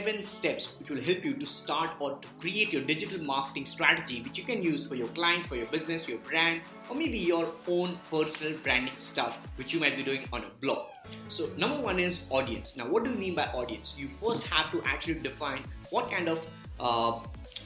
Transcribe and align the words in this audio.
seven 0.00 0.22
steps 0.22 0.78
which 0.78 0.90
will 0.90 1.02
help 1.02 1.24
you 1.24 1.34
to 1.34 1.44
start 1.44 1.90
or 1.98 2.10
to 2.22 2.28
create 2.40 2.72
your 2.72 2.82
digital 2.82 3.22
marketing 3.22 3.66
strategy, 3.66 4.22
which 4.22 4.38
you 4.38 4.44
can 4.44 4.62
use 4.62 4.86
for 4.86 4.94
your 4.94 5.08
clients, 5.08 5.46
for 5.46 5.56
your 5.56 5.66
business, 5.66 6.08
your 6.08 6.18
brand, 6.20 6.62
or 6.88 6.96
maybe 6.96 7.18
your 7.18 7.52
own 7.68 7.98
personal 8.10 8.56
branding 8.58 8.96
stuff, 8.96 9.46
which 9.58 9.74
you 9.74 9.80
might 9.80 9.96
be 9.96 10.02
doing 10.02 10.26
on 10.32 10.42
a 10.44 10.50
blog. 10.62 10.86
So, 11.28 11.50
number 11.58 11.82
one 11.82 11.98
is 11.98 12.26
audience. 12.30 12.76
Now, 12.78 12.86
what 12.86 13.04
do 13.04 13.10
you 13.10 13.16
mean 13.16 13.34
by 13.34 13.46
audience? 13.48 13.94
You 13.98 14.08
first 14.08 14.46
have 14.46 14.70
to 14.72 14.82
actually 14.86 15.20
define 15.20 15.60
what 15.90 16.10
kind 16.10 16.28
of 16.28 16.46
uh, 16.78 17.18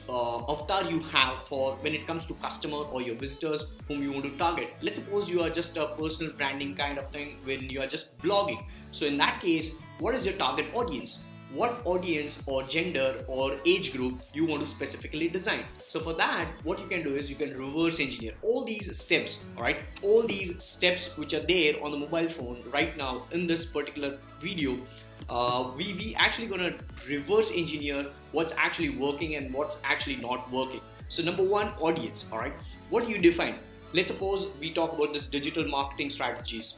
uh, 0.09 0.51
avatar 0.51 0.83
you 0.89 0.99
have 0.99 1.43
for 1.43 1.75
when 1.75 1.93
it 1.93 2.05
comes 2.05 2.25
to 2.25 2.33
customer 2.45 2.81
or 2.95 3.01
your 3.01 3.15
visitors 3.15 3.67
whom 3.87 4.01
you 4.01 4.11
want 4.11 4.25
to 4.25 4.37
target. 4.37 4.73
Let's 4.81 4.99
suppose 4.99 5.29
you 5.29 5.41
are 5.41 5.49
just 5.49 5.77
a 5.77 5.85
personal 5.99 6.33
branding 6.33 6.75
kind 6.75 6.97
of 6.97 7.09
thing 7.11 7.37
when 7.45 7.69
you 7.69 7.79
are 7.81 7.87
just 7.87 8.19
blogging. 8.19 8.61
So 8.91 9.05
in 9.05 9.17
that 9.19 9.39
case, 9.39 9.71
what 9.99 10.15
is 10.15 10.25
your 10.25 10.35
target 10.35 10.65
audience? 10.75 11.23
What 11.53 11.81
audience 11.85 12.43
or 12.47 12.63
gender 12.63 13.23
or 13.27 13.55
age 13.65 13.93
group 13.93 14.19
you 14.33 14.45
want 14.45 14.61
to 14.61 14.67
specifically 14.67 15.29
design. 15.29 15.63
So 15.79 15.99
for 15.99 16.13
that, 16.13 16.49
what 16.63 16.79
you 16.79 16.87
can 16.87 17.01
do 17.03 17.15
is 17.15 17.29
you 17.29 17.35
can 17.35 17.57
reverse 17.57 17.99
engineer 17.99 18.33
all 18.41 18.65
these 18.65 18.97
steps, 18.97 19.45
all 19.55 19.63
right? 19.63 19.81
All 20.01 20.23
these 20.23 20.61
steps 20.61 21.17
which 21.17 21.33
are 21.33 21.39
there 21.39 21.81
on 21.81 21.91
the 21.91 21.97
mobile 21.97 22.27
phone 22.27 22.59
right 22.73 22.97
now 22.97 23.25
in 23.31 23.47
this 23.47 23.65
particular 23.65 24.17
video 24.39 24.77
uh, 25.29 25.71
we 25.75 25.93
we 25.93 26.15
actually 26.15 26.47
gonna 26.47 26.73
reverse 27.09 27.51
engineer 27.51 28.05
what's 28.31 28.53
actually 28.57 28.89
working 28.89 29.35
and 29.35 29.53
what's 29.53 29.77
actually 29.83 30.17
not 30.17 30.51
working. 30.51 30.81
So 31.09 31.23
number 31.23 31.43
one, 31.43 31.69
audience. 31.79 32.29
All 32.31 32.39
right, 32.39 32.53
what 32.89 33.05
do 33.05 33.11
you 33.11 33.17
define? 33.17 33.55
Let's 33.93 34.11
suppose 34.11 34.47
we 34.59 34.71
talk 34.71 34.93
about 34.93 35.13
this 35.13 35.25
digital 35.25 35.67
marketing 35.67 36.09
strategies. 36.09 36.75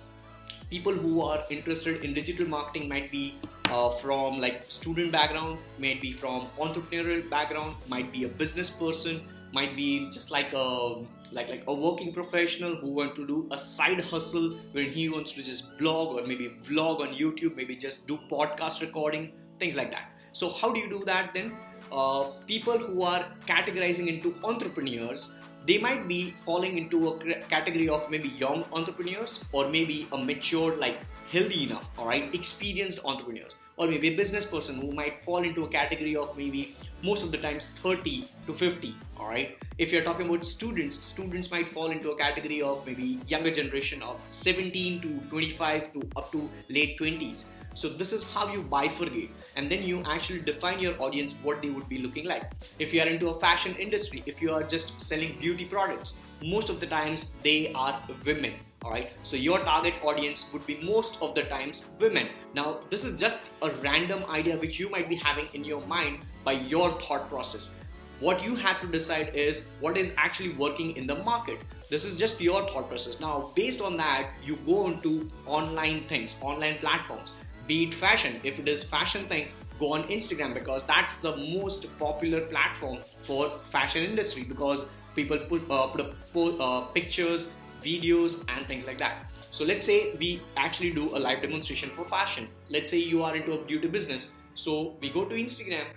People 0.70 0.94
who 0.94 1.22
are 1.22 1.44
interested 1.50 2.04
in 2.04 2.14
digital 2.14 2.48
marketing 2.48 2.88
might 2.90 3.09
be 3.09 3.36
uh, 3.72 3.90
from 3.90 4.40
like 4.40 4.64
student 4.70 5.12
background, 5.12 5.60
might 5.80 6.02
be 6.02 6.12
from 6.12 6.48
entrepreneurial 6.58 7.30
background, 7.30 7.76
might 7.88 8.12
be 8.12 8.24
a 8.24 8.28
business 8.28 8.70
person, 8.70 9.22
might 9.52 9.76
be 9.76 10.09
just 10.12 10.32
like 10.32 10.54
a 10.54 11.04
like 11.32 11.50
like 11.50 11.64
a 11.68 11.74
working 11.74 12.14
professional 12.14 12.76
who 12.76 12.90
want 12.90 13.16
to 13.16 13.28
do 13.28 13.48
a 13.52 13.58
side 13.58 14.00
hustle 14.02 14.58
when 14.72 14.90
he 14.90 15.09
wants 15.09 15.34
to 15.34 15.44
just 15.44 15.78
blog 15.78 16.16
or 16.16 16.26
maybe 16.26 16.50
vlog 16.64 17.02
on 17.02 17.14
YouTube, 17.14 17.56
maybe 17.56 17.76
just 17.76 18.08
do 18.08 18.18
podcast 18.30 18.82
recording, 18.82 19.32
things 19.59 19.76
like 19.76 19.92
that. 19.92 20.12
So 20.31 20.50
how 20.50 20.72
do 20.72 20.80
you 20.80 20.90
do 20.90 21.04
that 21.06 21.34
then? 21.34 21.54
Uh, 21.92 22.24
people 22.46 22.78
who 22.78 23.02
are 23.02 23.26
categorizing 23.46 24.08
into 24.08 24.36
entrepreneurs, 24.44 25.30
they 25.68 25.78
might 25.78 26.08
be 26.08 26.34
falling 26.46 26.78
into 26.78 27.10
a 27.10 27.36
category 27.50 27.90
of 27.90 28.10
maybe 28.10 28.30
young 28.30 28.64
entrepreneurs 28.72 29.44
or 29.52 29.68
maybe 29.68 30.08
a 30.14 30.18
mature 30.18 30.76
like 30.78 30.98
healthy 31.30 31.66
enough, 31.66 31.88
all 32.00 32.08
right, 32.08 32.34
experienced 32.34 33.00
entrepreneurs. 33.04 33.58
Or 33.76 33.88
maybe 33.88 34.08
a 34.08 34.16
business 34.16 34.46
person 34.46 34.80
who 34.80 34.92
might 34.94 35.22
fall 35.24 35.44
into 35.44 35.66
a 35.66 35.68
category 35.68 36.16
of 36.16 36.36
maybe 36.38 36.76
most 37.04 37.24
of 37.24 37.32
the 37.32 37.38
times 37.38 37.68
30 37.68 38.28
to 38.48 38.54
50 38.54 38.96
all 39.20 39.28
right. 39.28 39.58
If 39.78 39.92
you're 39.92 40.04
talking 40.04 40.28
about 40.28 40.46
students 40.46 41.06
students 41.06 41.52
might 41.52 41.68
fall 41.68 41.92
into 41.92 42.12
a 42.12 42.18
category 42.18 42.62
of 42.62 42.86
maybe 42.88 43.20
younger 43.28 43.52
generation 43.52 44.02
of 44.02 44.20
17 44.31 45.02
to 45.02 45.20
25 45.30 45.94
to 45.94 46.02
up 46.16 46.31
to 46.31 46.50
late 46.70 46.98
20s 46.98 47.44
so 47.78 47.88
this 47.88 48.11
is 48.11 48.23
how 48.23 48.52
you 48.52 48.61
bifurcate 48.64 49.30
and 49.56 49.72
then 49.72 49.83
you 49.83 50.03
actually 50.08 50.42
define 50.42 50.80
your 50.80 51.00
audience 51.00 51.39
what 51.44 51.61
they 51.61 51.70
would 51.70 51.88
be 51.88 52.00
looking 52.00 52.25
like. 52.25 52.45
If 52.80 52.92
you 52.92 53.02
are 53.02 53.08
into 53.08 53.30
a 53.30 53.39
fashion 53.39 53.75
industry 53.75 54.23
if 54.25 54.42
you 54.42 54.52
are 54.52 54.64
just 54.64 55.00
selling 55.00 55.38
beauty 55.39 55.66
products 55.66 56.17
most 56.44 56.69
of 56.69 56.80
the 56.80 56.88
times 56.88 57.31
they 57.44 57.72
are 57.73 58.02
women 58.25 58.53
alright 58.84 59.16
so 59.22 59.35
your 59.35 59.59
target 59.59 59.94
audience 60.03 60.52
would 60.53 60.66
be 60.66 60.78
most 60.81 61.22
of 61.22 61.35
the 61.35 61.44
times 61.44 61.85
women. 62.00 62.29
Now 62.56 62.79
this 62.90 63.03
is 63.03 63.19
just 63.19 63.40
a 63.62 63.69
random 63.88 64.23
idea 64.28 64.57
which 64.57 64.79
you 64.79 64.90
might 64.90 65.07
be 65.07 65.16
having 65.16 65.46
in 65.53 65.63
your 65.63 65.81
mind 65.85 66.22
by 66.44 66.53
your 66.53 67.00
thought 67.00 67.29
process. 67.29 67.75
What 68.19 68.44
you 68.44 68.56
have 68.56 68.81
to 68.81 68.88
decide 68.88 69.35
is 69.35 69.68
what 69.79 69.97
is 69.97 70.13
actually 70.18 70.50
working 70.53 70.97
in 70.97 71.06
the 71.06 71.18
market. 71.18 71.59
This 71.91 72.06
is 72.06 72.18
just 72.18 72.41
your 72.41 72.63
thought 72.69 72.90
process. 72.90 73.19
Now 73.19 73.52
based 73.56 73.81
on 73.81 73.97
that 73.97 74.31
you 74.44 74.56
go 74.66 74.88
into 74.88 75.29
online 75.46 76.00
things 76.13 76.35
online 76.41 76.79
platforms 76.79 77.34
be 77.67 77.83
it 77.83 77.94
fashion 77.94 78.39
if 78.44 78.59
it 78.59 78.67
is 78.67 78.83
fashion 78.83 79.25
thing 79.25 79.47
go 79.79 79.94
on 79.94 80.03
instagram 80.03 80.53
because 80.53 80.83
that's 80.85 81.17
the 81.17 81.35
most 81.38 81.88
popular 82.00 82.41
platform 82.41 82.97
for 83.23 83.50
fashion 83.75 84.03
industry 84.03 84.44
because 84.44 84.85
people 85.16 85.38
put, 85.38 85.69
uh, 85.69 85.88
put 85.88 86.01
up 86.01 86.61
uh, 86.61 86.81
pictures 86.91 87.51
videos 87.83 88.44
and 88.50 88.66
things 88.67 88.85
like 88.85 88.97
that. 88.97 89.16
So 89.51 89.66
let's 89.66 89.85
say 89.85 90.16
we 90.19 90.41
actually 90.55 90.91
do 90.91 91.16
a 91.16 91.19
live 91.19 91.41
demonstration 91.41 91.89
for 91.89 92.03
fashion. 92.05 92.47
Let's 92.69 92.91
say 92.91 92.97
you 92.97 93.23
are 93.23 93.35
into 93.35 93.53
a 93.53 93.63
beauty 93.63 93.88
business. 93.88 94.31
So 94.53 94.97
we 95.01 95.09
go 95.09 95.25
to 95.25 95.35
Instagram 95.35 95.88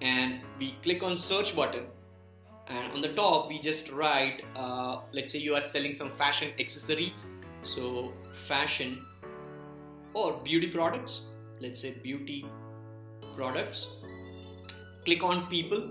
and 0.00 0.40
we 0.58 0.76
click 0.82 1.02
on 1.02 1.16
search 1.16 1.54
button 1.54 1.86
and 2.68 2.92
on 2.92 3.00
the 3.00 3.12
top 3.14 3.48
we 3.48 3.58
just 3.58 3.90
write 3.90 4.42
uh, 4.54 5.00
let's 5.12 5.32
say 5.32 5.38
you 5.38 5.54
are 5.54 5.60
selling 5.60 5.92
some 5.92 6.10
fashion 6.10 6.52
accessories 6.60 7.30
so 7.62 8.12
fashion 8.46 9.04
or 10.24 10.32
beauty 10.50 10.68
products 10.68 11.20
let's 11.60 11.80
say 11.80 11.94
beauty 12.02 12.44
products 13.36 13.86
click 15.04 15.22
on 15.22 15.46
people 15.46 15.90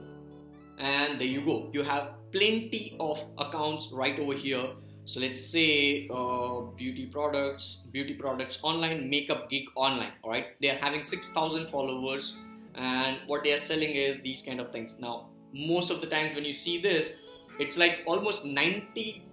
and 0.77 1.19
there 1.19 1.27
you 1.27 1.41
go. 1.41 1.69
You 1.73 1.83
have 1.83 2.11
plenty 2.31 2.95
of 2.99 3.23
accounts 3.37 3.91
right 3.91 4.19
over 4.19 4.33
here. 4.33 4.67
So 5.05 5.21
let's 5.21 5.41
say 5.41 6.07
uh, 6.13 6.61
beauty 6.75 7.05
products 7.05 7.87
beauty 7.91 8.13
products 8.13 8.59
online 8.61 9.09
makeup 9.09 9.49
geek 9.49 9.69
online 9.75 10.11
all 10.23 10.31
right? 10.31 10.47
They 10.61 10.69
are 10.69 10.77
having 10.77 11.03
6000 11.03 11.67
followers 11.69 12.37
and 12.75 13.17
what 13.27 13.43
they 13.43 13.53
are 13.53 13.57
selling 13.57 13.91
is 13.91 14.19
these 14.21 14.41
kind 14.41 14.59
of 14.59 14.71
things. 14.71 14.95
Now 14.99 15.29
most 15.53 15.89
of 15.91 16.01
the 16.01 16.07
times 16.07 16.35
when 16.35 16.43
you 16.43 16.53
see 16.53 16.81
this 16.81 17.13
it's 17.59 17.77
like 17.77 17.99
almost 18.05 18.45
90 18.45 19.23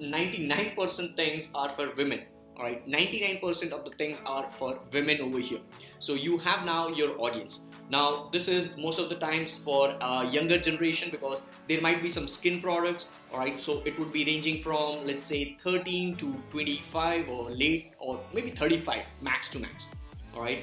99% 0.00 1.16
things 1.16 1.48
are 1.54 1.70
for 1.70 1.94
women 1.96 2.20
all 2.56 2.64
right 2.64 2.86
99% 2.88 3.72
of 3.72 3.84
the 3.84 3.90
things 3.92 4.22
are 4.26 4.50
for 4.50 4.78
women 4.92 5.20
over 5.20 5.38
here 5.38 5.60
so 5.98 6.14
you 6.14 6.38
have 6.38 6.64
now 6.64 6.88
your 6.88 7.20
audience 7.20 7.68
now, 7.92 8.30
this 8.32 8.48
is 8.48 8.74
most 8.78 8.98
of 8.98 9.10
the 9.10 9.16
times 9.16 9.54
for 9.62 9.90
uh, 10.02 10.22
younger 10.22 10.56
generation 10.56 11.10
because 11.10 11.42
there 11.68 11.82
might 11.82 12.02
be 12.02 12.08
some 12.08 12.26
skin 12.26 12.58
products, 12.62 13.08
alright? 13.30 13.60
So 13.60 13.82
it 13.84 13.98
would 13.98 14.12
be 14.12 14.24
ranging 14.24 14.62
from 14.62 15.06
let's 15.06 15.26
say 15.26 15.58
13 15.62 16.16
to 16.16 16.34
25 16.50 17.28
or 17.28 17.50
late 17.50 17.92
or 17.98 18.18
maybe 18.32 18.50
35 18.50 19.02
max 19.20 19.50
to 19.50 19.58
max, 19.58 19.88
alright? 20.34 20.60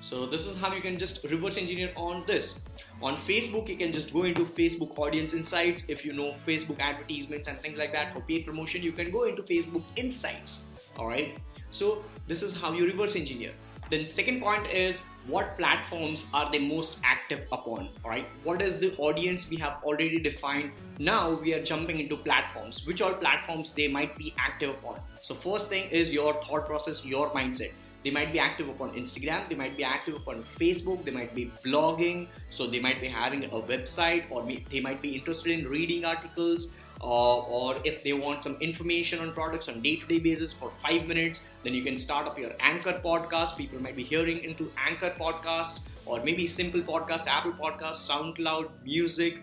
So 0.00 0.24
this 0.24 0.46
is 0.46 0.56
how 0.56 0.72
you 0.72 0.80
can 0.80 0.96
just 0.96 1.24
reverse 1.30 1.58
engineer 1.58 1.92
on 1.96 2.24
this. 2.26 2.60
On 3.02 3.16
Facebook, 3.16 3.68
you 3.68 3.76
can 3.76 3.92
just 3.92 4.12
go 4.12 4.22
into 4.22 4.42
Facebook 4.42 4.96
audience 4.98 5.34
insights. 5.34 5.90
If 5.90 6.06
you 6.06 6.12
know 6.12 6.34
Facebook 6.46 6.78
advertisements 6.78 7.48
and 7.48 7.58
things 7.58 7.76
like 7.76 7.92
that 7.92 8.14
for 8.14 8.20
paid 8.20 8.46
promotion, 8.46 8.82
you 8.82 8.92
can 8.92 9.10
go 9.10 9.24
into 9.24 9.42
Facebook 9.42 9.82
insights. 9.96 10.65
All 10.98 11.06
right. 11.06 11.36
So 11.70 12.04
this 12.26 12.42
is 12.42 12.54
how 12.54 12.72
you 12.72 12.86
reverse 12.86 13.16
engineer. 13.16 13.52
Then 13.88 14.04
second 14.04 14.40
point 14.40 14.66
is 14.66 15.02
what 15.28 15.56
platforms 15.56 16.26
are 16.34 16.50
they 16.50 16.58
most 16.58 16.98
active 17.04 17.46
upon? 17.52 17.88
All 18.04 18.10
right 18.10 18.26
what 18.42 18.60
is 18.60 18.78
the 18.78 18.92
audience 18.96 19.48
we 19.48 19.56
have 19.56 19.78
already 19.84 20.18
defined? 20.18 20.72
Now 20.98 21.34
we 21.34 21.54
are 21.54 21.62
jumping 21.62 22.00
into 22.00 22.16
platforms. 22.16 22.84
Which 22.86 23.00
all 23.00 23.12
platforms 23.12 23.72
they 23.72 23.86
might 23.86 24.16
be 24.16 24.34
active 24.38 24.70
upon? 24.70 25.00
So 25.20 25.34
first 25.34 25.68
thing 25.68 25.88
is 25.90 26.12
your 26.12 26.34
thought 26.34 26.66
process 26.66 27.04
your 27.04 27.30
mindset 27.30 27.72
they 28.06 28.12
might 28.16 28.32
be 28.32 28.38
active 28.38 28.68
upon 28.72 28.90
instagram 28.98 29.46
they 29.48 29.56
might 29.60 29.76
be 29.76 29.82
active 29.82 30.14
upon 30.14 30.42
facebook 30.62 31.04
they 31.04 31.14
might 31.20 31.34
be 31.34 31.46
blogging 31.64 32.26
so 32.50 32.66
they 32.74 32.82
might 32.88 33.00
be 33.00 33.08
having 33.08 33.44
a 33.46 33.60
website 33.70 34.30
or 34.30 34.42
they 34.74 34.80
might 34.88 35.02
be 35.02 35.14
interested 35.16 35.58
in 35.58 35.68
reading 35.76 36.04
articles 36.04 36.68
uh, 37.02 37.38
or 37.38 37.76
if 37.84 38.02
they 38.02 38.12
want 38.12 38.42
some 38.42 38.56
information 38.60 39.18
on 39.18 39.32
products 39.32 39.68
on 39.68 39.80
day-to-day 39.82 40.18
basis 40.18 40.52
for 40.52 40.70
five 40.70 41.06
minutes 41.06 41.40
then 41.62 41.74
you 41.74 41.82
can 41.82 41.96
start 41.96 42.26
up 42.26 42.38
your 42.38 42.52
anchor 42.60 43.00
podcast. 43.04 43.56
People 43.56 43.82
might 43.82 43.96
be 43.96 44.04
hearing 44.04 44.38
into 44.44 44.70
anchor 44.78 45.10
podcasts 45.10 45.80
or 46.06 46.22
maybe 46.22 46.46
simple 46.46 46.80
podcast 46.80 47.26
apple 47.26 47.52
podcast 47.52 48.08
soundcloud 48.08 48.70
music. 48.84 49.42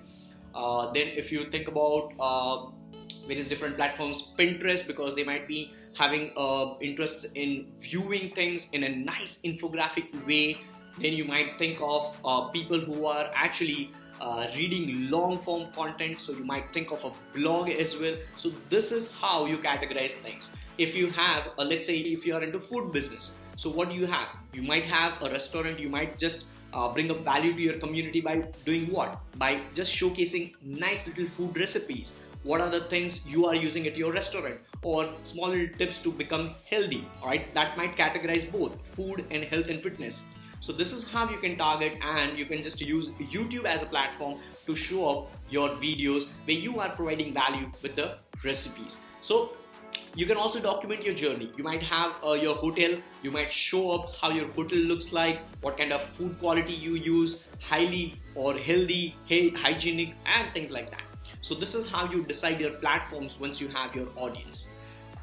Uh, 0.56 0.92
then 0.94 1.08
if 1.08 1.32
you 1.32 1.50
think 1.52 1.68
about 1.68 2.14
uh, 2.20 2.70
various 3.28 3.48
different 3.48 3.76
platforms 3.76 4.34
pinterest 4.38 4.88
because 4.88 5.16
they 5.16 5.24
might 5.24 5.48
be 5.48 5.72
having 5.96 6.32
uh, 6.38 6.74
interests 6.82 7.26
in 7.36 7.68
viewing 7.80 8.32
things 8.32 8.68
in 8.74 8.84
a 8.84 8.90
nice 8.90 9.42
infographic 9.42 10.08
way 10.28 10.58
then 11.00 11.14
you 11.14 11.26
might 11.26 11.58
think 11.58 11.80
of 11.82 12.18
uh, 12.24 12.42
people 12.50 12.80
who 12.80 13.08
are 13.08 13.32
actually 13.34 13.90
uh, 14.22 14.48
reading 14.56 15.10
long 15.10 15.40
form 15.40 15.72
content. 15.72 16.22
So 16.22 16.34
you 16.34 16.46
might 16.46 16.72
think 16.72 16.92
of 16.92 17.04
a 17.04 17.12
blog 17.36 17.72
as 17.72 18.00
well. 18.00 18.16
So 18.38 18.52
this 18.70 18.92
is 18.92 19.12
how 19.12 19.48
you 19.48 19.58
categorize 19.58 20.12
things. 20.12 20.52
If 20.78 20.96
you 20.96 21.08
have 21.10 21.50
a, 21.58 21.66
let's 21.66 21.88
say 21.88 21.98
if 21.98 22.28
you 22.28 22.36
are 22.36 22.44
into 22.44 22.60
food 22.60 22.94
business 22.94 23.32
so 23.56 23.70
what 23.70 23.90
do 23.90 23.96
you 23.96 24.08
have? 24.08 24.36
You 24.54 24.64
might 24.64 24.86
have 24.86 25.22
a 25.22 25.30
restaurant. 25.30 25.80
You 25.80 25.90
might 25.90 26.18
just 26.18 26.48
uh, 26.74 26.92
bring 26.92 27.12
up 27.12 27.20
value 27.20 27.54
to 27.54 27.62
your 27.62 27.76
community 27.76 28.20
by 28.20 28.38
doing 28.66 28.92
what? 28.92 29.20
By 29.38 29.60
just 29.76 29.94
showcasing 29.94 30.54
nice 30.62 31.06
little 31.08 31.28
food 31.28 31.58
recipes. 31.58 32.14
What 32.44 32.62
are 32.62 32.70
the 32.70 32.82
things 32.82 33.26
you 33.28 33.46
are 33.46 33.56
using 33.56 33.88
at 33.88 33.96
your 33.96 34.12
restaurant 34.12 34.58
or 34.84 35.10
small 35.24 35.52
tips 35.78 36.00
to 36.00 36.12
become 36.12 36.52
healthy 36.70 37.06
right? 37.26 37.54
That 37.54 37.78
might 37.78 37.96
categorize 37.96 38.52
both 38.52 38.86
food 38.88 39.26
and 39.32 39.44
health 39.44 39.70
and 39.70 39.80
fitness. 39.80 40.24
So 40.60 40.72
this 40.72 40.94
is 40.94 41.06
how 41.06 41.30
you 41.30 41.38
can 41.38 41.58
target 41.58 41.98
and 42.02 42.38
you 42.38 42.46
can 42.46 42.62
just 42.62 42.80
use 42.80 43.10
YouTube 43.34 43.66
as 43.66 43.82
a 43.82 43.86
platform 43.86 44.40
to 44.66 44.76
show 44.76 45.10
up 45.10 45.32
your 45.50 45.70
videos 45.70 46.28
where 46.46 46.56
you 46.56 46.80
are 46.80 46.90
providing 46.90 47.34
value 47.34 47.70
with 47.82 47.98
the 47.98 48.18
recipes. 48.46 49.02
So 49.20 49.58
you 50.16 50.26
can 50.26 50.38
also 50.38 50.62
document 50.62 51.04
your 51.04 51.14
journey. 51.14 51.52
You 51.58 51.64
might 51.64 51.84
have 51.84 52.16
uh, 52.26 52.34
your 52.34 52.56
hotel. 52.56 52.92
You 53.24 53.32
might 53.32 53.52
show 53.52 53.92
up 53.92 54.16
how 54.16 54.30
your 54.30 54.48
hotel 54.54 54.78
looks 54.78 55.12
like 55.12 55.42
what 55.62 55.78
kind 55.78 55.92
of 55.92 56.02
food 56.02 56.40
quality 56.40 56.74
you 56.74 56.96
use 56.96 57.48
highly 57.60 58.16
or 58.34 58.54
healthy 58.54 59.16
hygienic 59.30 60.16
and 60.26 60.54
things 60.54 60.72
like 60.72 60.90
that. 60.92 61.04
So 61.42 61.56
this 61.56 61.76
is 61.76 61.90
how 61.90 62.10
you 62.10 62.24
decide 62.24 62.62
your 62.62 62.72
platforms 62.72 63.38
once 63.38 63.60
you 63.60 63.68
have 63.68 63.94
your 63.94 64.08
audience 64.16 64.68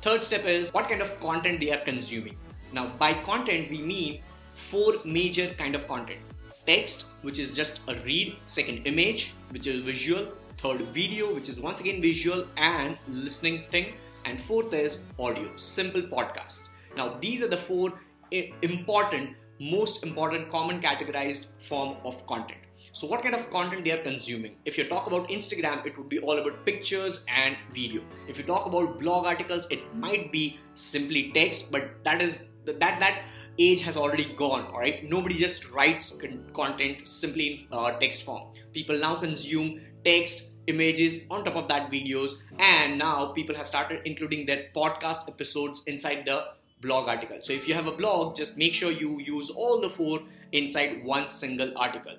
third 0.02 0.22
step 0.22 0.44
is 0.44 0.72
what 0.72 0.88
kind 0.88 1.02
of 1.02 1.18
content 1.20 1.60
they 1.60 1.70
are 1.72 1.84
consuming 1.90 2.36
now 2.72 2.86
by 3.04 3.12
content 3.30 3.70
we 3.70 3.80
mean 3.82 4.20
four 4.54 4.94
major 5.04 5.48
kind 5.62 5.74
of 5.74 5.86
content 5.86 6.20
text 6.66 7.06
which 7.22 7.38
is 7.38 7.50
just 7.50 7.80
a 7.88 7.94
read 8.00 8.36
second 8.46 8.86
image 8.86 9.32
which 9.50 9.66
is 9.66 9.80
visual 9.80 10.26
third 10.58 10.80
video 11.00 11.34
which 11.34 11.48
is 11.48 11.60
once 11.60 11.80
again 11.80 12.00
visual 12.00 12.46
and 12.56 12.96
listening 13.08 13.62
thing 13.70 13.92
and 14.24 14.40
fourth 14.40 14.72
is 14.74 14.98
audio, 15.18 15.48
simple 15.56 16.02
podcasts. 16.02 16.70
Now, 16.96 17.16
these 17.20 17.42
are 17.42 17.48
the 17.48 17.56
four 17.56 17.92
eh, 18.32 18.50
important, 18.62 19.30
most 19.58 20.04
important, 20.04 20.48
common 20.48 20.80
categorized 20.80 21.46
form 21.62 21.96
of 22.04 22.26
content. 22.26 22.60
So, 22.92 23.06
what 23.06 23.22
kind 23.22 23.34
of 23.34 23.48
content 23.50 23.84
they 23.84 23.92
are 23.92 24.02
consuming? 24.02 24.56
If 24.64 24.76
you 24.76 24.84
talk 24.84 25.06
about 25.06 25.28
Instagram, 25.28 25.86
it 25.86 25.96
would 25.96 26.08
be 26.08 26.18
all 26.18 26.38
about 26.38 26.66
pictures 26.66 27.24
and 27.28 27.56
video. 27.72 28.02
If 28.28 28.36
you 28.38 28.44
talk 28.44 28.66
about 28.66 28.98
blog 28.98 29.26
articles, 29.26 29.66
it 29.70 29.94
might 29.94 30.32
be 30.32 30.58
simply 30.74 31.30
text, 31.32 31.70
but 31.70 32.02
that 32.04 32.20
is 32.20 32.42
that 32.64 32.80
that 32.80 33.22
age 33.58 33.80
has 33.82 33.96
already 33.96 34.24
gone. 34.34 34.66
All 34.66 34.80
right, 34.80 35.08
nobody 35.08 35.36
just 35.36 35.70
writes 35.70 36.20
content 36.52 37.06
simply 37.06 37.46
in 37.70 37.78
uh, 37.78 37.92
text 37.98 38.24
form. 38.24 38.48
People 38.72 38.98
now 38.98 39.16
consume 39.16 39.80
text 40.04 40.50
images 40.66 41.20
on 41.30 41.44
top 41.44 41.56
of 41.56 41.68
that 41.68 41.90
videos 41.90 42.34
and 42.58 42.98
now 42.98 43.26
people 43.32 43.54
have 43.54 43.66
started 43.66 44.00
including 44.04 44.46
their 44.46 44.68
podcast 44.74 45.28
episodes 45.28 45.82
inside 45.86 46.24
the 46.24 46.44
blog 46.80 47.08
article 47.08 47.38
so 47.42 47.52
if 47.52 47.66
you 47.68 47.74
have 47.74 47.86
a 47.86 47.92
blog 47.92 48.34
just 48.34 48.56
make 48.56 48.72
sure 48.72 48.90
you 48.90 49.18
use 49.20 49.50
all 49.50 49.80
the 49.80 49.88
four 49.88 50.20
inside 50.52 51.04
one 51.04 51.28
single 51.28 51.76
article 51.76 52.14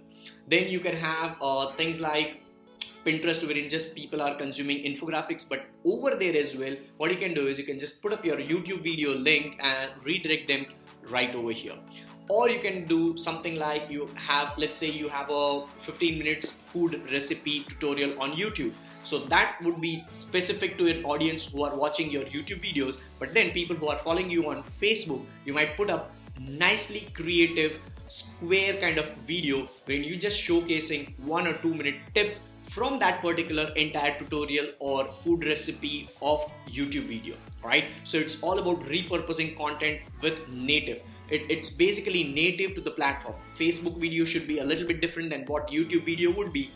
then 0.47 0.67
you 0.67 0.79
can 0.79 0.95
have 0.95 1.35
uh, 1.41 1.71
things 1.73 2.01
like 2.01 2.41
Pinterest 3.05 3.45
wherein 3.47 3.67
just 3.67 3.95
people 3.95 4.21
are 4.21 4.35
consuming 4.35 4.83
infographics 4.83 5.47
but 5.47 5.65
over 5.83 6.11
there 6.15 6.35
as 6.37 6.55
well 6.55 6.75
what 6.97 7.09
you 7.09 7.17
can 7.17 7.33
do 7.33 7.47
is 7.47 7.57
you 7.57 7.63
can 7.63 7.79
just 7.79 8.01
put 8.01 8.13
up 8.13 8.23
your 8.23 8.37
YouTube 8.37 8.83
video 8.83 9.15
link 9.15 9.57
and 9.59 9.89
redirect 10.05 10.47
them 10.47 10.65
right 11.09 11.33
over 11.33 11.51
here. 11.51 11.73
Or 12.29 12.47
you 12.47 12.59
can 12.59 12.85
do 12.85 13.17
something 13.17 13.55
like 13.55 13.89
you 13.89 14.07
have 14.15 14.53
let's 14.57 14.77
say 14.77 14.89
you 14.89 15.09
have 15.09 15.29
a 15.29 15.65
15 15.79 16.17
minutes 16.17 16.51
food 16.51 17.01
recipe 17.11 17.65
tutorial 17.67 18.21
on 18.21 18.33
youtube. 18.33 18.71
So 19.03 19.17
that 19.33 19.57
would 19.63 19.81
be 19.81 20.03
specific 20.09 20.77
to 20.77 20.87
an 20.87 21.03
audience 21.03 21.45
who 21.45 21.63
are 21.63 21.75
watching 21.75 22.11
your 22.11 22.23
youtube 22.25 22.61
videos 22.61 22.97
but 23.19 23.33
then 23.33 23.49
people 23.51 23.75
who 23.75 23.87
are 23.87 23.97
following 23.97 24.29
you 24.29 24.47
on 24.49 24.61
facebook 24.61 25.25
you 25.43 25.53
might 25.53 25.75
put 25.75 25.89
up 25.89 26.11
nicely 26.39 27.07
creative 27.15 27.81
square 28.11 28.73
kind 28.83 28.97
of 28.97 29.09
video 29.33 29.67
when 29.85 30.03
you 30.03 30.17
just 30.17 30.39
showcasing 30.45 31.03
one 31.19 31.47
or 31.47 31.53
two 31.63 31.73
minute 31.73 31.95
tip 32.13 32.35
from 32.69 32.99
that 32.99 33.21
particular 33.21 33.63
entire 33.75 34.17
tutorial 34.17 34.67
or 34.79 35.07
food 35.23 35.45
recipe 35.45 36.09
of 36.21 36.45
YouTube 36.67 37.07
video, 37.13 37.35
right? 37.63 37.85
So 38.03 38.17
it's 38.17 38.41
all 38.41 38.59
about 38.59 38.81
repurposing 38.85 39.57
content 39.57 39.99
with 40.21 40.49
native. 40.51 41.01
It, 41.29 41.49
it's 41.49 41.69
basically 41.69 42.23
native 42.25 42.75
to 42.75 42.81
the 42.81 42.91
platform. 42.91 43.35
Facebook 43.57 43.97
video 43.97 44.25
should 44.25 44.47
be 44.47 44.59
a 44.59 44.63
little 44.63 44.87
bit 44.87 44.99
different 44.99 45.29
than 45.29 45.45
what 45.45 45.67
YouTube 45.67 46.03
video 46.03 46.31
would 46.31 46.51
be, 46.51 46.69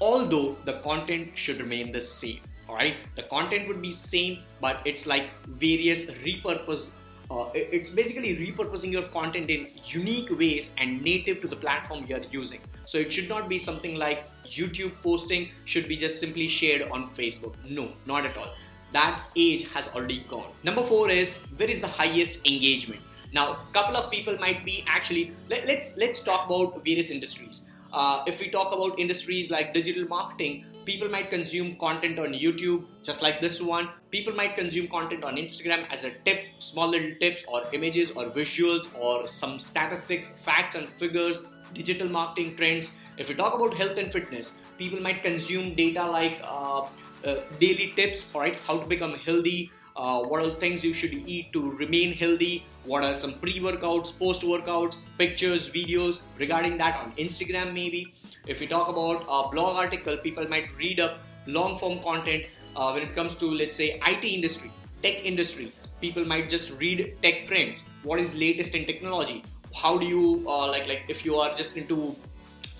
although 0.00 0.56
the 0.64 0.74
content 0.80 1.28
should 1.34 1.60
remain 1.60 1.92
the 1.92 2.00
same. 2.00 2.40
Alright, 2.68 2.96
the 3.16 3.22
content 3.22 3.66
would 3.68 3.80
be 3.80 3.92
same, 3.92 4.38
but 4.60 4.80
it's 4.84 5.06
like 5.06 5.28
various 5.46 6.10
repurpose. 6.26 6.90
Uh, 7.30 7.50
it's 7.54 7.90
basically 7.90 8.36
repurposing 8.36 8.90
your 8.90 9.02
content 9.02 9.50
in 9.50 9.66
unique 9.84 10.30
ways 10.38 10.70
and 10.78 11.02
native 11.02 11.42
to 11.42 11.48
the 11.48 11.56
platform 11.56 12.04
you're 12.08 12.22
using. 12.30 12.60
So 12.86 12.96
it 12.96 13.12
should 13.12 13.28
not 13.28 13.50
be 13.50 13.58
something 13.58 13.96
like 13.96 14.26
YouTube 14.44 14.92
posting 15.02 15.50
should 15.66 15.88
be 15.88 15.96
just 15.96 16.20
simply 16.20 16.48
shared 16.48 16.90
on 16.90 17.06
Facebook. 17.10 17.54
No, 17.68 17.90
not 18.06 18.24
at 18.24 18.36
all. 18.38 18.54
That 18.92 19.24
age 19.36 19.70
has 19.72 19.88
already 19.94 20.20
gone. 20.20 20.46
Number 20.62 20.82
four 20.82 21.10
is 21.10 21.36
where 21.58 21.68
is 21.68 21.82
the 21.82 21.86
highest 21.86 22.46
engagement? 22.46 23.02
Now, 23.34 23.52
a 23.52 23.72
couple 23.74 23.94
of 23.94 24.10
people 24.10 24.38
might 24.38 24.64
be 24.64 24.82
actually 24.86 25.32
let, 25.50 25.60
us 25.60 25.68
let's, 25.68 25.96
let's 25.98 26.22
talk 26.22 26.46
about 26.46 26.82
various 26.82 27.10
industries. 27.10 27.68
Uh, 27.92 28.22
if 28.26 28.40
we 28.40 28.48
talk 28.48 28.72
about 28.72 28.98
industries 28.98 29.50
like 29.50 29.74
digital 29.74 30.06
marketing, 30.08 30.64
people 30.88 31.08
might 31.14 31.28
consume 31.28 31.76
content 31.76 32.18
on 32.18 32.32
YouTube, 32.32 32.84
just 33.02 33.20
like 33.20 33.42
this 33.42 33.60
one. 33.60 33.90
People 34.10 34.34
might 34.34 34.56
consume 34.56 34.88
content 34.88 35.22
on 35.22 35.36
Instagram 35.36 35.86
as 35.92 36.04
a 36.04 36.10
tip, 36.24 36.44
small 36.58 36.88
little 36.88 37.14
tips 37.20 37.44
or 37.46 37.62
images 37.74 38.10
or 38.12 38.24
visuals 38.30 38.88
or 38.98 39.26
some 39.26 39.58
statistics, 39.58 40.42
facts 40.42 40.76
and 40.76 40.88
figures, 40.88 41.42
digital 41.74 42.08
marketing 42.08 42.56
trends. 42.56 42.90
If 43.18 43.28
we 43.28 43.34
talk 43.34 43.54
about 43.54 43.74
health 43.74 43.98
and 43.98 44.10
fitness, 44.10 44.52
people 44.78 45.00
might 45.00 45.22
consume 45.22 45.74
data 45.74 46.06
like 46.10 46.40
uh, 46.42 46.86
uh, 47.24 47.40
daily 47.60 47.92
tips, 47.94 48.24
right, 48.34 48.56
how 48.66 48.78
to 48.78 48.86
become 48.86 49.12
healthy, 49.14 49.70
uh, 49.98 50.22
what 50.22 50.40
are 50.40 50.46
the 50.46 50.60
things 50.64 50.84
you 50.84 50.92
should 50.92 51.12
eat 51.12 51.52
to 51.52 51.70
remain 51.72 52.12
healthy, 52.12 52.64
what 52.84 53.02
are 53.02 53.12
some 53.12 53.32
pre 53.34 53.58
workouts, 53.58 54.16
post 54.18 54.42
workouts, 54.42 54.96
pictures, 55.18 55.68
videos 55.68 56.20
regarding 56.38 56.78
that 56.78 56.96
on 57.00 57.12
Instagram, 57.12 57.74
maybe. 57.74 58.14
If 58.46 58.60
we 58.60 58.68
talk 58.68 58.88
about 58.88 59.22
a 59.22 59.50
blog 59.50 59.76
article, 59.76 60.16
people 60.16 60.48
might 60.48 60.74
read 60.78 61.00
up 61.00 61.18
long 61.46 61.78
form 61.78 61.98
content 61.98 62.44
uh, 62.76 62.92
when 62.92 63.02
it 63.02 63.14
comes 63.14 63.34
to, 63.36 63.46
let's 63.46 63.76
say, 63.76 64.00
IT 64.06 64.24
industry, 64.24 64.70
tech 65.02 65.24
industry. 65.24 65.72
People 66.00 66.24
might 66.24 66.48
just 66.48 66.78
read 66.80 67.16
tech 67.20 67.48
trends, 67.48 67.88
what 68.04 68.20
is 68.20 68.32
latest 68.34 68.76
in 68.76 68.84
technology, 68.84 69.42
how 69.74 69.98
do 69.98 70.06
you 70.06 70.44
uh, 70.46 70.68
like 70.68 70.86
like 70.86 71.02
if 71.08 71.24
you 71.24 71.36
are 71.36 71.52
just 71.54 71.76
into 71.76 72.14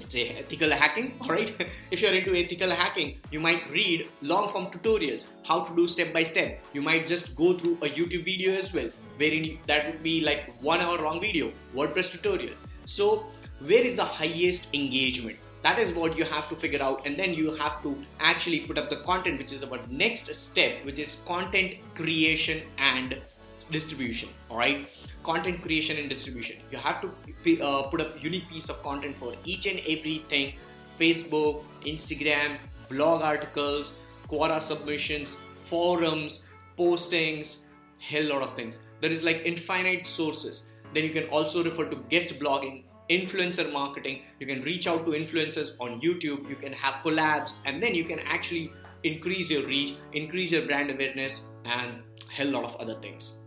let's 0.00 0.14
say 0.14 0.28
ethical 0.38 0.70
hacking 0.70 1.12
all 1.22 1.30
right 1.30 1.68
if 1.90 2.00
you're 2.00 2.14
into 2.14 2.34
ethical 2.34 2.70
hacking 2.70 3.18
you 3.30 3.40
might 3.40 3.68
read 3.70 4.06
long 4.22 4.48
form 4.48 4.66
tutorials 4.66 5.26
how 5.44 5.60
to 5.60 5.74
do 5.74 5.88
step 5.88 6.12
by 6.12 6.22
step. 6.22 6.60
You 6.72 6.82
might 6.82 7.06
just 7.06 7.36
go 7.36 7.54
through 7.54 7.74
a 7.82 7.88
youtube 7.88 8.24
video 8.24 8.54
as 8.54 8.72
well 8.72 8.88
wherein 9.16 9.58
that 9.66 9.86
would 9.86 10.02
be 10.02 10.20
like 10.20 10.52
one 10.60 10.80
hour 10.80 10.98
long 10.98 11.20
video 11.20 11.50
wordpress 11.74 12.10
tutorial. 12.10 12.54
So 12.84 13.26
where 13.66 13.82
is 13.82 13.96
the 13.96 14.04
highest 14.04 14.74
engagement? 14.74 15.38
That 15.62 15.78
is 15.78 15.92
what 15.92 16.16
you 16.16 16.24
have 16.24 16.48
to 16.50 16.56
figure 16.56 16.82
out 16.82 17.04
and 17.04 17.16
then 17.16 17.34
you 17.34 17.54
have 17.54 17.82
to 17.82 17.96
actually 18.20 18.60
put 18.60 18.78
up 18.78 18.88
the 18.90 18.96
content 18.96 19.38
which 19.38 19.52
is 19.52 19.64
our 19.64 19.78
next 19.90 20.32
step 20.34 20.84
which 20.84 20.98
is 20.98 21.22
content 21.26 21.72
creation 21.94 22.62
and 22.78 23.16
distribution 23.70 24.28
all 24.50 24.58
right 24.58 24.88
content 25.28 25.60
creation 25.62 25.98
and 25.98 26.08
distribution. 26.08 26.56
You 26.72 26.78
have 26.78 27.00
to 27.02 27.08
uh, 27.62 27.82
put 27.90 28.00
a 28.00 28.08
unique 28.20 28.48
piece 28.48 28.68
of 28.68 28.82
content 28.82 29.16
for 29.16 29.34
each 29.44 29.66
and 29.66 29.80
everything. 29.80 30.54
Facebook 30.98 31.62
instagram 31.86 32.56
blog 32.90 33.22
articles 33.22 33.98
quora 34.30 34.60
submissions 34.68 35.36
forums 35.70 36.48
postings 36.78 37.64
hell 37.98 38.28
lot 38.32 38.42
of 38.42 38.54
things. 38.56 38.78
There 39.00 39.10
is 39.10 39.22
like 39.22 39.42
infinite 39.44 40.06
sources. 40.06 40.70
Then 40.94 41.04
you 41.04 41.10
can 41.10 41.24
also 41.28 41.62
refer 41.62 41.84
to 41.90 41.96
guest 42.08 42.38
blogging 42.40 42.84
influencer 43.10 43.70
marketing. 43.72 44.22
You 44.40 44.46
can 44.46 44.62
reach 44.62 44.86
out 44.86 45.04
to 45.06 45.12
influencers 45.12 45.72
on 45.80 46.00
youtube. 46.00 46.48
You 46.48 46.56
can 46.56 46.72
have 46.72 46.94
collabs. 47.04 47.54
And 47.64 47.82
then 47.82 47.94
you 47.94 48.04
can 48.04 48.20
actually 48.20 48.72
increase 49.04 49.50
your 49.50 49.64
reach 49.66 49.94
increase 50.12 50.50
your 50.50 50.64
brand 50.66 50.90
awareness 50.90 51.48
and 51.64 52.02
hell 52.28 52.48
lot 52.48 52.64
of 52.64 52.74
other 52.76 52.96
things 53.00 53.38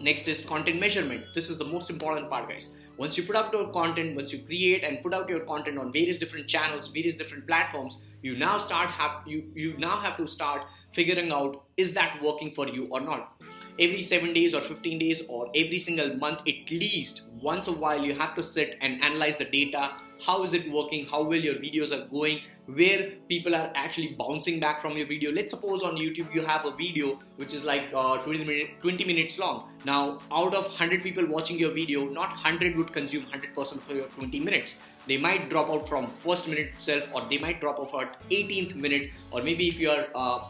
Next 0.00 0.28
is 0.28 0.44
content 0.44 0.78
measurement. 0.78 1.24
This 1.34 1.50
is 1.50 1.58
the 1.58 1.64
most 1.64 1.90
important 1.90 2.30
part, 2.30 2.48
guys. 2.48 2.76
Once 2.96 3.16
you 3.16 3.24
put 3.24 3.36
out 3.36 3.52
your 3.52 3.68
content, 3.68 4.14
once 4.14 4.32
you 4.32 4.38
create 4.38 4.84
and 4.84 5.02
put 5.02 5.12
out 5.12 5.28
your 5.28 5.40
content 5.40 5.78
on 5.78 5.92
various 5.92 6.18
different 6.18 6.46
channels, 6.46 6.88
various 6.88 7.16
different 7.16 7.46
platforms, 7.46 8.02
you 8.22 8.36
now 8.36 8.58
start 8.58 8.90
have 8.90 9.22
you 9.26 9.50
you 9.54 9.76
now 9.78 9.98
have 9.98 10.16
to 10.16 10.26
start 10.26 10.66
figuring 10.92 11.32
out 11.32 11.64
is 11.76 11.92
that 11.94 12.20
working 12.22 12.52
for 12.52 12.66
you 12.68 12.86
or 12.90 13.00
not 13.00 13.40
every 13.78 14.02
7 14.02 14.32
days 14.32 14.54
or 14.54 14.60
15 14.60 14.98
days 14.98 15.22
or 15.28 15.50
every 15.54 15.78
single 15.78 16.14
month 16.16 16.40
at 16.40 16.70
least 16.70 17.22
once 17.40 17.68
a 17.68 17.72
while 17.72 18.04
you 18.04 18.14
have 18.14 18.34
to 18.34 18.42
sit 18.42 18.76
and 18.80 19.02
analyze 19.02 19.36
the 19.36 19.44
data. 19.44 19.92
How 20.20 20.42
is 20.42 20.52
it 20.52 20.68
working? 20.68 21.06
How 21.06 21.22
well 21.22 21.38
your 21.38 21.54
videos 21.54 21.92
are 21.92 22.08
going? 22.08 22.40
Where 22.66 23.12
people 23.28 23.54
are 23.54 23.70
actually 23.76 24.16
bouncing 24.18 24.58
back 24.58 24.80
from 24.80 24.96
your 24.96 25.06
video? 25.06 25.30
Let's 25.30 25.52
suppose 25.52 25.84
on 25.84 25.96
youtube 25.96 26.34
you 26.34 26.42
have 26.42 26.66
a 26.66 26.72
video 26.72 27.20
which 27.36 27.54
is 27.54 27.64
like 27.64 27.88
uh, 27.94 28.18
20, 28.18 28.44
minute, 28.44 28.70
20 28.80 29.04
minutes 29.04 29.38
long. 29.38 29.70
Now 29.84 30.18
out 30.32 30.54
of 30.54 30.64
100 30.64 31.02
people 31.02 31.26
watching 31.26 31.58
your 31.58 31.72
video 31.72 32.08
not 32.08 32.30
100 32.30 32.76
would 32.76 32.92
consume 32.92 33.24
100% 33.26 33.80
for 33.80 33.92
your 33.92 34.06
20 34.06 34.40
minutes. 34.40 34.82
They 35.06 35.16
might 35.16 35.48
drop 35.48 35.70
out 35.70 35.88
from 35.88 36.08
first 36.08 36.48
minute 36.48 36.70
itself 36.74 37.08
or 37.14 37.22
they 37.30 37.38
might 37.38 37.60
drop 37.60 37.78
off 37.78 37.94
at 37.94 38.20
18th 38.30 38.74
minute 38.74 39.10
or 39.30 39.42
maybe 39.42 39.68
if 39.68 39.78
you 39.78 39.90
are 39.90 40.08
uh, 40.14 40.40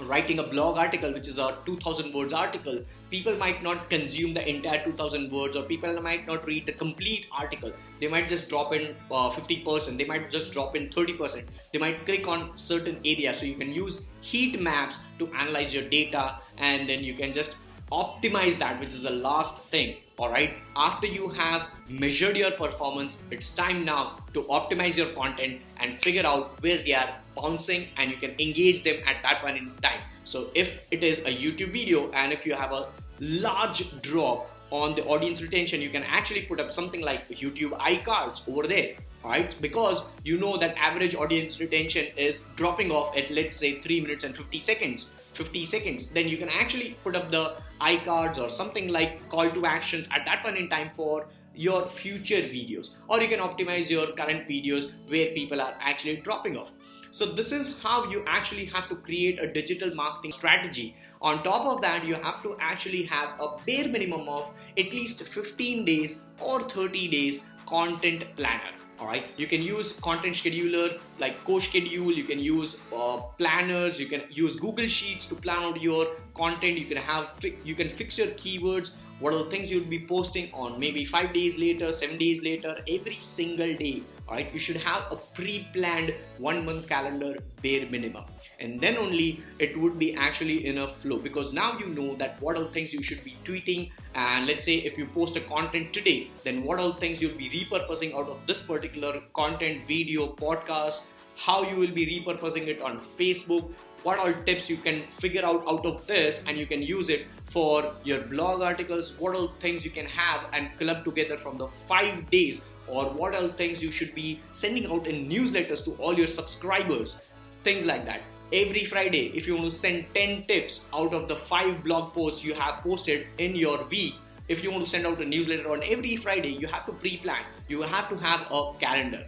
writing 0.00 0.38
a 0.38 0.42
blog 0.42 0.76
article 0.76 1.12
which 1.12 1.28
is 1.28 1.38
a 1.38 1.56
2000 1.64 2.12
words 2.12 2.32
article 2.32 2.78
people 3.10 3.34
might 3.36 3.62
not 3.62 3.88
consume 3.88 4.34
the 4.34 4.48
entire 4.48 4.82
2000 4.84 5.30
words 5.30 5.56
or 5.56 5.62
people 5.62 6.00
might 6.02 6.26
not 6.26 6.44
read 6.46 6.66
the 6.66 6.72
complete 6.72 7.26
article. 7.32 7.72
They 8.00 8.08
might 8.08 8.28
just 8.28 8.48
drop 8.48 8.72
in 8.74 8.94
uh, 9.10 9.30
50% 9.30 9.96
they 9.96 10.04
might 10.04 10.30
just 10.30 10.52
drop 10.52 10.76
in 10.76 10.88
30% 10.88 11.44
they 11.72 11.78
might 11.78 12.04
click 12.04 12.28
on 12.28 12.56
certain 12.56 12.98
areas. 13.04 13.38
So 13.38 13.46
you 13.46 13.54
can 13.54 13.72
use 13.72 14.06
heat 14.20 14.60
maps 14.60 14.98
to 15.18 15.28
analyze 15.32 15.72
your 15.72 15.84
data 15.84 16.38
and 16.58 16.88
then 16.88 17.02
you 17.02 17.14
can 17.14 17.32
just 17.32 17.56
optimize 17.92 18.58
that 18.58 18.80
which 18.80 18.92
is 18.94 19.02
the 19.02 19.10
last 19.10 19.62
thing. 19.64 19.96
All 20.18 20.30
right? 20.30 20.54
After 20.74 21.06
you 21.06 21.28
have 21.28 21.68
measured 21.88 22.36
your 22.36 22.50
performance 22.50 23.22
it's 23.30 23.50
time 23.50 23.84
now 23.84 24.16
to 24.34 24.42
optimize 24.42 24.96
your 24.96 25.08
content 25.08 25.60
and 25.78 25.94
figure 25.98 26.26
out 26.26 26.60
where 26.62 26.78
they 26.78 26.94
are 26.94 27.16
bouncing 27.36 27.88
and 27.96 28.10
you 28.10 28.16
can 28.16 28.30
engage 28.40 28.82
them 28.82 28.96
at 29.06 29.22
that 29.22 29.40
point 29.40 29.58
in 29.58 29.70
time. 29.82 30.00
So 30.24 30.48
if 30.54 30.88
it 30.90 31.04
is 31.04 31.20
a 31.20 31.34
youtube 31.36 31.70
video 31.70 32.10
and 32.12 32.32
if 32.32 32.44
you 32.44 32.54
have 32.54 32.72
a 32.72 32.86
large 33.20 34.00
drop 34.02 34.50
on 34.70 34.96
the 34.96 35.04
audience 35.04 35.40
retention 35.40 35.80
you 35.80 35.90
can 35.90 36.02
actually 36.02 36.42
put 36.42 36.58
up 36.58 36.72
something 36.72 37.00
like 37.00 37.28
youtube 37.28 37.78
iCards 37.78 38.48
over 38.48 38.66
there. 38.66 38.96
Right? 39.24 39.54
Because 39.60 40.02
you 40.22 40.38
know 40.38 40.56
that 40.56 40.76
average 40.76 41.14
audience 41.14 41.58
retention 41.58 42.06
is 42.16 42.46
dropping 42.56 42.90
off 42.90 43.16
at 43.16 43.30
let's 43.30 43.56
say 43.56 43.80
3 43.80 44.00
minutes 44.00 44.24
and 44.24 44.36
50 44.36 44.60
seconds 44.60 45.12
50 45.36 45.64
seconds 45.64 46.06
then 46.08 46.28
you 46.28 46.36
can 46.36 46.48
actually 46.48 46.96
put 47.04 47.14
up 47.14 47.30
the 47.30 47.54
iCards 47.80 48.38
or 48.38 48.48
something 48.48 48.88
like 48.88 49.28
call 49.28 49.50
to 49.50 49.66
actions 49.66 50.08
at 50.14 50.24
that 50.24 50.42
point 50.42 50.56
in 50.56 50.68
time 50.68 50.90
for 50.90 51.26
your 51.56 51.88
future 51.88 52.42
videos. 52.42 52.90
Or 53.08 53.20
you 53.20 53.28
can 53.28 53.40
optimize 53.40 53.88
your 53.88 54.12
current 54.12 54.46
videos 54.46 54.92
where 55.08 55.32
people 55.32 55.60
are 55.60 55.74
actually 55.80 56.16
dropping 56.16 56.56
off. 56.56 56.70
So 57.10 57.24
this 57.24 57.50
is 57.50 57.78
how 57.80 58.10
you 58.10 58.22
actually 58.26 58.66
have 58.66 58.88
to 58.90 58.96
create 58.96 59.38
a 59.38 59.50
digital 59.50 59.94
marketing 59.94 60.32
strategy. 60.32 60.94
On 61.22 61.42
top 61.42 61.64
of 61.66 61.80
that 61.80 62.04
you 62.04 62.14
have 62.14 62.42
to 62.42 62.56
actually 62.60 63.04
have 63.04 63.40
a 63.40 63.56
bare 63.64 63.88
minimum 63.88 64.28
of 64.28 64.50
at 64.76 64.92
least 64.92 65.22
15 65.22 65.84
days 65.84 66.22
or 66.40 66.68
30 66.68 67.08
days 67.08 67.40
content 67.66 68.24
planner 68.36 68.75
all 68.98 69.06
right 69.06 69.24
you 69.36 69.46
can 69.46 69.62
use 69.62 69.92
content 69.92 70.34
scheduler 70.34 70.98
like 71.18 71.42
CoSchedule 71.44 72.14
you 72.14 72.24
can 72.24 72.38
use 72.38 72.80
uh, 72.94 73.18
planners 73.38 74.00
you 74.00 74.06
can 74.06 74.22
use 74.30 74.56
google 74.56 74.86
sheets 74.86 75.26
to 75.26 75.34
plan 75.34 75.62
out 75.62 75.80
your 75.80 76.06
content. 76.34 76.78
You 76.78 76.86
can 76.86 76.98
have 76.98 77.34
you 77.64 77.74
can 77.74 77.88
fix 77.88 78.18
your 78.18 78.28
keywords 78.28 78.94
what 79.18 79.32
are 79.32 79.42
the 79.44 79.50
things 79.50 79.70
you'll 79.70 79.84
be 79.84 80.04
posting 80.06 80.50
on. 80.52 80.78
Maybe 80.78 81.04
five 81.06 81.32
days 81.32 81.58
later 81.58 81.90
seven 81.92 82.18
days 82.18 82.42
later 82.42 82.76
every 82.86 83.18
single 83.20 83.74
day 83.74 84.02
right 84.30 84.52
you 84.52 84.58
should 84.58 84.76
have 84.76 85.04
a 85.10 85.16
pre-planned 85.16 86.14
one 86.38 86.64
month 86.64 86.88
calendar 86.88 87.36
bare 87.62 87.86
minimum. 87.86 88.24
And 88.60 88.80
then 88.80 88.96
only 88.96 89.40
it 89.58 89.76
would 89.78 89.98
be 89.98 90.14
actually 90.14 90.66
in 90.66 90.78
a 90.78 90.88
flow. 90.88 91.18
Because 91.18 91.52
now 91.52 91.78
you 91.78 91.86
know 91.86 92.14
that 92.16 92.40
what 92.40 92.56
the 92.56 92.66
things 92.66 92.92
you 92.92 93.02
should 93.02 93.22
be 93.24 93.36
tweeting. 93.44 93.90
And 94.14 94.46
let's 94.46 94.64
say 94.64 94.76
if 94.76 94.98
you 94.98 95.06
post 95.06 95.36
a 95.36 95.40
content 95.40 95.92
today 95.92 96.28
then 96.44 96.62
what 96.64 96.78
the 96.78 96.92
things 96.94 97.20
you'll 97.20 97.36
be 97.36 97.48
repurposing 97.50 98.14
out 98.14 98.28
of 98.28 98.46
this 98.46 98.60
particular 98.60 99.20
content 99.34 99.86
video 99.86 100.28
podcast 100.28 101.00
how 101.36 101.62
you 101.68 101.76
will 101.76 101.92
be 101.92 102.06
repurposing 102.06 102.66
it 102.66 102.80
on 102.80 102.98
facebook 102.98 103.72
what 104.06 104.20
all 104.20 104.32
tips 104.46 104.70
you 104.70 104.76
can 104.76 105.00
figure 105.22 105.44
out 105.44 105.64
out 105.70 105.84
of 105.90 106.06
this 106.06 106.40
and 106.46 106.56
you 106.56 106.64
can 106.72 106.80
use 106.80 107.08
it 107.08 107.26
for 107.54 107.92
your 108.04 108.20
blog 108.32 108.62
articles 108.66 109.08
what 109.22 109.34
all 109.34 109.48
things 109.64 109.84
you 109.86 109.90
can 109.96 110.06
have 110.06 110.44
and 110.52 110.70
club 110.78 111.02
together 111.06 111.36
from 111.36 111.58
the 111.62 111.66
five 111.88 112.20
days 112.30 112.60
or 112.86 113.06
what 113.20 113.34
all 113.34 113.48
things 113.62 113.82
you 113.82 113.90
should 113.90 114.14
be 114.14 114.28
sending 114.52 114.86
out 114.92 115.08
in 115.08 115.28
newsletters 115.28 115.84
to 115.84 115.96
all 116.00 116.16
your 116.16 116.28
subscribers 116.28 117.16
things 117.64 117.84
like 117.84 118.04
that. 118.06 118.20
Every 118.52 118.84
friday 118.84 119.24
if 119.40 119.48
you 119.48 119.56
want 119.56 119.72
to 119.72 119.76
send 119.76 120.06
10 120.14 120.44
tips 120.44 120.88
out 120.94 121.12
of 121.12 121.26
the 121.26 121.34
5 121.34 121.82
blog 121.82 122.12
posts 122.12 122.44
you 122.44 122.54
have 122.54 122.76
posted 122.84 123.26
in 123.38 123.56
your 123.56 123.82
week 123.94 124.14
if 124.46 124.62
you 124.62 124.70
want 124.70 124.84
to 124.84 124.90
send 124.90 125.08
out 125.08 125.20
a 125.20 125.24
newsletter 125.24 125.72
on 125.72 125.82
every 125.82 126.14
friday 126.14 126.52
you 126.64 126.68
have 126.68 126.86
to 126.86 126.92
pre-plan. 126.92 127.42
You 127.68 127.82
have 127.82 128.08
to 128.10 128.16
have 128.28 128.46
a 128.52 128.62
calendar. 128.78 129.26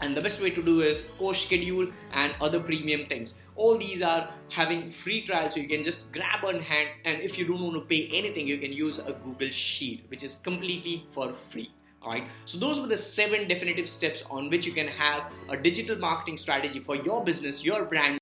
And 0.00 0.16
the 0.16 0.20
best 0.20 0.40
way 0.40 0.50
to 0.50 0.62
do 0.62 0.80
is 0.82 1.02
CoSchedule 1.20 1.92
and 2.12 2.34
other 2.40 2.60
premium 2.60 3.06
things 3.06 3.34
all 3.58 3.76
these 3.76 4.02
are 4.02 4.30
having 4.50 4.90
free 4.90 5.20
trials 5.22 5.54
so 5.54 5.60
you 5.60 5.68
can 5.68 5.82
just 5.82 6.12
grab 6.12 6.44
on 6.44 6.60
hand 6.60 6.88
and 7.04 7.20
if 7.20 7.36
you 7.38 7.46
don't 7.46 7.60
want 7.60 7.74
to 7.74 7.84
pay 7.94 8.08
anything 8.20 8.46
you 8.46 8.58
can 8.58 8.72
use 8.72 8.98
a 8.98 9.12
google 9.24 9.50
sheet 9.50 10.04
which 10.08 10.22
is 10.22 10.36
completely 10.36 11.04
for 11.10 11.32
free 11.32 11.70
Alright, 12.00 12.28
so 12.44 12.58
those 12.58 12.78
were 12.80 12.86
the 12.86 12.96
seven 12.96 13.48
definitive 13.48 13.88
steps 13.88 14.22
on 14.30 14.48
which 14.50 14.64
you 14.64 14.72
can 14.72 14.86
have 14.86 15.32
a 15.48 15.56
digital 15.56 15.98
marketing 15.98 16.36
strategy 16.36 16.78
for 16.78 16.94
your 16.94 17.24
business, 17.24 17.64
your 17.64 17.84
brand. 17.84 18.20